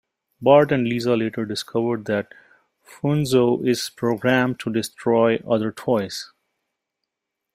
[0.41, 2.33] Bart and Lisa later discover that
[2.83, 6.31] Funzo is programmed to destroy other toys.